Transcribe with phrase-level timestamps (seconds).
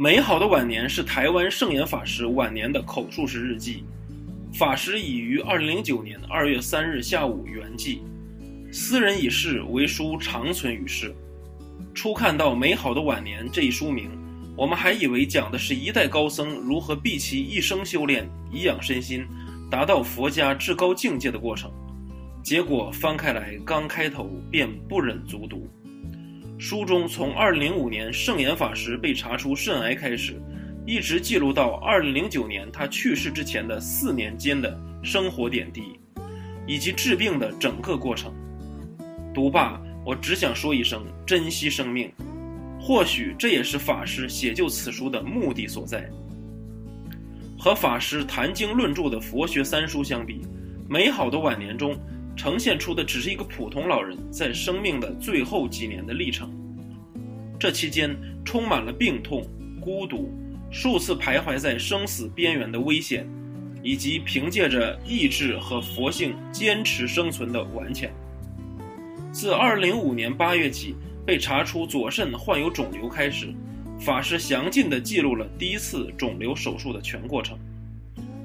[0.00, 3.82] 美好的晚年是台湾圣严法师晚年的口述式日记。
[4.54, 7.98] 法师已于二零零九年二月三日下午圆寂，
[8.70, 11.12] 斯人已逝，为书长存于世。
[11.96, 14.08] 初看到《美好的晚年》这一书名，
[14.56, 19.26] 我们还以为讲的是一代高僧如何毕其一生修炼，以养身心，
[19.68, 21.72] 达到佛家至高境界的过程。
[22.40, 25.68] 结果翻开来，刚开头便不忍卒读。
[26.58, 30.42] 书中从2005年圣严法师被查出肾癌开始，
[30.84, 36.00] 一直记录到2009年他去世之前的四年间的生活点滴，
[36.66, 38.34] 以及治病的整个过程。
[39.32, 42.12] 读罢，我只想说一声：珍惜生命。
[42.80, 46.10] 或许这也是法师写就此书的目的所在。
[47.56, 50.42] 和法师谈经论著的佛学三书相比，
[50.88, 51.96] 《美好的晚年》中。
[52.38, 56.48] 呈现出的只是一个普通老人在生命的最后几年的历程，
[57.58, 59.44] 这期间充满了病痛、
[59.80, 60.32] 孤独，
[60.70, 63.28] 数次徘徊在生死边缘的危险，
[63.82, 68.08] 以及凭借着意志和佛性坚持生存的顽强。
[69.32, 70.94] 自2005年8月起
[71.26, 73.52] 被查出左肾患有肿瘤开始，
[73.98, 77.58] 法师详尽地记录了第一次肿瘤手术的全过程，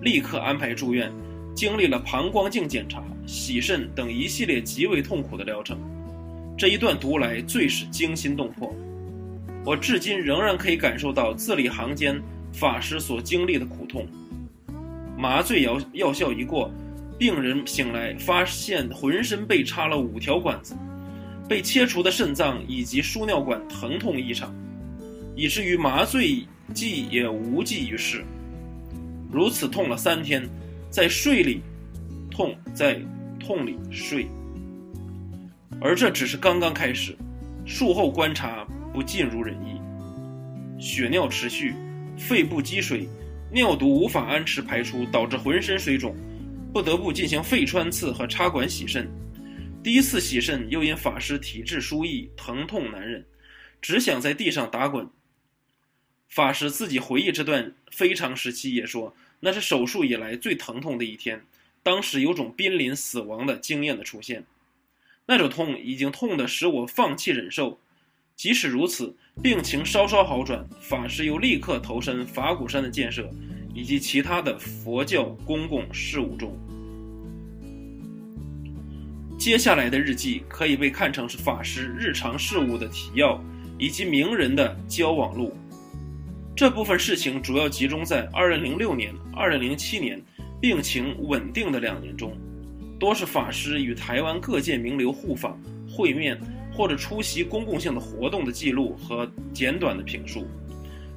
[0.00, 1.12] 立刻安排住院。
[1.54, 5.78] 经历了膀胱镜检查、洗肾等一系列极为痛苦的疗程，
[6.56, 8.74] 这一段读来最是惊心动魄。
[9.64, 12.18] 我至今仍然可以感受到字里行间
[12.52, 14.06] 法师所经历的苦痛。
[15.18, 16.70] 麻醉药药效一过，
[17.18, 20.74] 病人醒来发现浑身被插了五条管子，
[21.46, 24.54] 被切除的肾脏以及输尿管疼痛异常，
[25.36, 26.42] 以至于麻醉
[26.72, 28.24] 剂也无济于事。
[29.30, 30.48] 如此痛了三天。
[30.90, 31.62] 在睡里
[32.30, 33.00] 痛，在
[33.38, 34.26] 痛里睡，
[35.80, 37.16] 而这只是刚刚开始。
[37.64, 41.72] 术后观察不尽如人意，血尿持续，
[42.18, 43.06] 肺部积水，
[43.52, 46.16] 尿毒无法安持排出，导致浑身水肿，
[46.72, 49.08] 不得不进行肺穿刺和插管洗肾。
[49.84, 53.24] 第一次洗肾又因法师体质疏异，疼痛难忍，
[53.80, 55.08] 只想在地上打滚。
[56.30, 59.14] 法师自己回忆这段非常时期也说。
[59.42, 61.42] 那是手术以来最疼痛的一天，
[61.82, 64.44] 当时有种濒临死亡的经验的出现，
[65.24, 67.80] 那种痛已经痛得使我放弃忍受。
[68.36, 73.30] 即使如此，病情稍稍好转，法师又立刻投身法鼓山的建设
[73.74, 76.54] 以及其他的佛教公共事务中。
[79.38, 83.42] 接下来的日记可以被看成是法师日常事务的提要
[83.78, 85.56] 以及名人的交往录。
[86.60, 90.20] 这部分事情主要集中在2006年、2007年
[90.60, 92.36] 病情稳定的两年中，
[92.98, 96.38] 多是法师与台湾各界名流互访、会面
[96.70, 100.46] 或者出席公共性的活动的记录和简短的评述。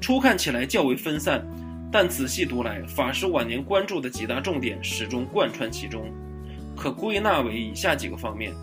[0.00, 1.46] 初看起来较为分散，
[1.92, 6.10] 但仔细读来，法师晚年关注的几大重点始终贯穿其中，
[6.74, 8.54] 可归纳为以下几个方面：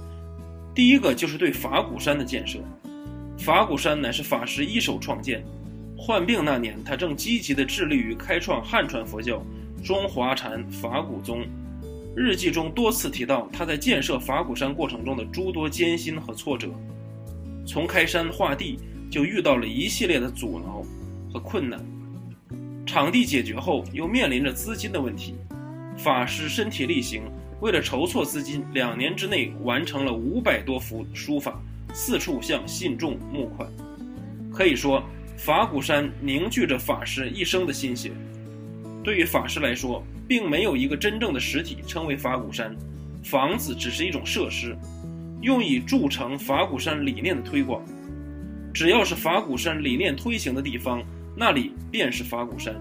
[0.74, 2.58] 第一个就是对法鼓山的建设，
[3.38, 5.46] 法鼓山乃是法师一手创建。
[6.06, 9.42] 患病那年，他正积极地致力于开创汉传佛教
[9.82, 11.46] 中华禅法鼓宗。
[12.14, 16.68] 日记中多次提到他在建设法鼓山过程中的诸多艰辛和挫折。
[17.66, 18.78] 从开山划地
[19.10, 20.84] 就遇到了一系列的阻挠
[21.32, 21.80] 和困难，
[22.86, 25.36] 场地解决后又面临着资金的问题。
[25.98, 27.24] 法师身体力行，
[27.62, 31.58] 为了筹措资金，两年之内完成了五百多幅书法，
[31.94, 33.72] 四处向信众募款。
[34.52, 35.02] 可以说。
[35.36, 38.12] 法鼓山凝聚着法师一生的心血。
[39.04, 42.76] 对于法师来说，并没有一个真正的实体称为法鼓山，
[43.24, 44.78] 房子只是一种设施，
[45.42, 47.84] 用以铸成法鼓山理念的推广。
[48.74, 51.04] 只要是法鼓山理念推行的地方，
[51.36, 52.74] 那里便是法鼓山。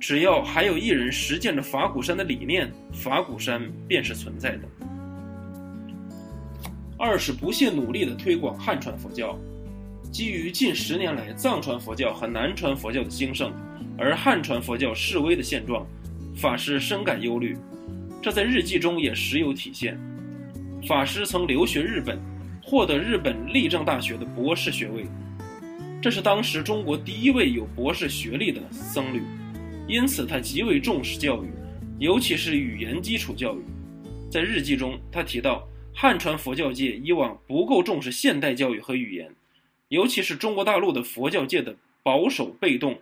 [0.00, 4.68] 只要还有一人实践着法鼓山的理念，法鼓山便是存在的。
[6.98, 9.38] 二是不懈努力地推广汉传佛教。
[10.10, 13.52] 基于近十年来藏传佛教和南传佛教的兴盛，
[13.96, 15.86] 而汉传佛教式微的现状，
[16.34, 17.56] 法师深感忧虑。
[18.20, 19.96] 这在日记中也时有体现。
[20.86, 22.18] 法师曾留学日本，
[22.60, 25.06] 获得日本立正大学的博士学位，
[26.02, 29.22] 这是当时中国第一位有博士学历的僧侣，
[29.86, 31.48] 因此他极为重视教育，
[32.00, 33.60] 尤其是语言基础教育。
[34.28, 39.30] 在日记中，他提到汉传佛教界以往不够重视现代教育和语言。
[39.90, 42.96] 尤其是中国大陆的佛教界的保守被动，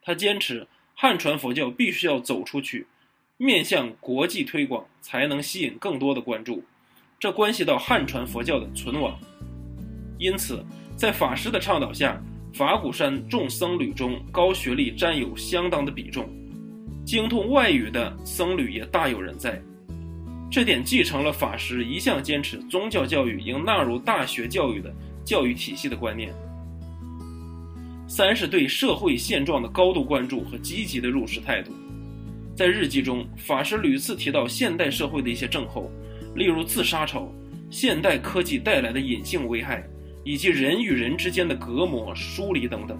[0.00, 2.86] 他坚持汉传佛教必须要走出去，
[3.36, 6.64] 面向国际推广，才能吸引更多的关注。
[7.20, 9.18] 这关系到汉传佛教的存亡。
[10.18, 10.64] 因此，
[10.96, 12.18] 在法师的倡导下，
[12.54, 16.26] 法鼓山众僧侣中高学历占有相当的比重，
[17.04, 19.60] 精通外语的僧侣也大有人在。
[20.50, 24.90] 这点继承了法师一向坚持宗教教育应纳入大学教育的
[25.24, 26.32] 教育体系的观念。
[28.06, 31.72] 三是对社会现状的高度关注和积极的入世态度。
[32.54, 35.90] 在日记中，法师屡次提到现代社会的一些症候，
[36.36, 37.28] 例如自杀潮、
[37.70, 39.82] 现代科技带来的隐性危害，
[40.22, 42.96] 以及人与人之间的隔膜、疏离等等。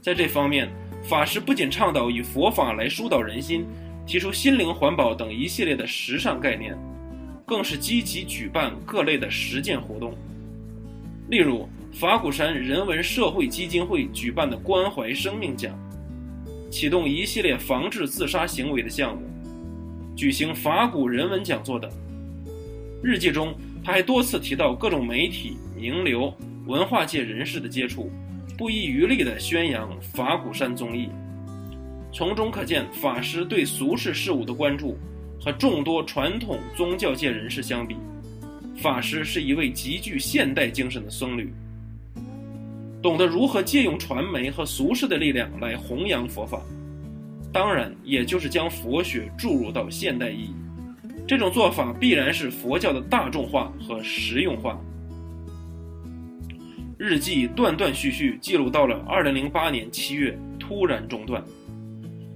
[0.00, 0.70] 在这方面，
[1.02, 3.66] 法师不仅倡导以佛法来疏导人心，
[4.06, 6.74] 提出心灵环保等一系列的时尚概念，
[7.44, 10.14] 更是积极举办各类的实践活动，
[11.30, 15.72] 例如法鼓山人文社会基金会举办的关怀生命奖。
[16.68, 19.22] 启动一系列防治自杀行为的项目，
[20.16, 21.88] 举行法古人文讲座等。
[23.00, 23.54] 日记中，
[23.84, 26.34] 他还多次提到各种媒体、名流、
[26.66, 28.10] 文化界人士的接触，
[28.58, 31.08] 不遗余力地宣扬法鼓山宗义。
[32.12, 34.98] 从中可见，法师对俗世事物的关注，
[35.40, 37.96] 和众多传统宗教界人士相比，
[38.80, 41.52] 法师是一位极具现代精神的僧侣。
[43.02, 46.62] 懂得如何借用传媒和俗世的力量来弘扬佛法，
[47.52, 50.54] 当然也就是将佛学注入到现代意义。
[51.26, 54.80] 这种做法必然是佛教的大众化和实用化。
[56.98, 61.42] 日记断断续续记录到了2008年7月突然中断，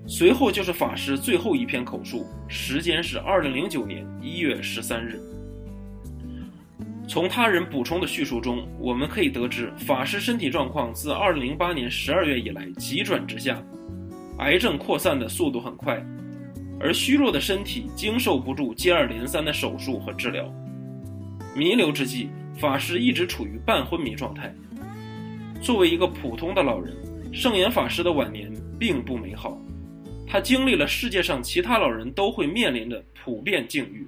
[0.07, 5.21] 随后就是法师最后一篇口述，时间是2009年1月13日。
[7.15, 13.63] 从他人补充的叙述中，我们可以得知，法师身体状况自2008年12月以来急转直下，
[14.39, 16.05] 癌症扩散的速度很快，
[16.81, 20.53] 而虚弱的身体经受不住接二连三的手术和治疗。
[21.55, 24.53] 弥留之际，法师一直处于半昏迷状态。
[25.63, 26.97] 作为一个普通的老人，
[27.33, 29.57] 圣严法师的晚年并不美好，
[30.27, 34.05] 他经历了世界上其他老人都会面临的普遍境遇。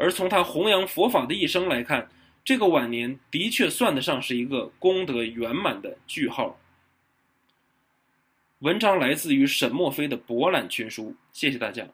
[0.00, 2.08] 而从他弘扬佛法的一生来看，
[2.42, 6.58] 这个晚年的确算得上是一个功德圆满的句号。
[8.60, 11.86] 文章来自于沈墨飞的博览群书，谢谢大家。